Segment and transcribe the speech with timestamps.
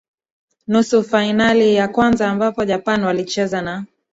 [0.67, 3.85] nusu fainali ya kwanza ambapo japan walicheza na